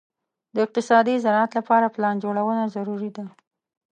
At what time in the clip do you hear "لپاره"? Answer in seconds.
1.59-1.93